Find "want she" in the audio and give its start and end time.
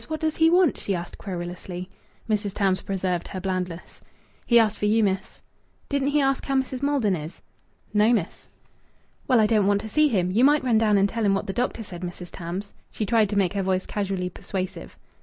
0.49-0.95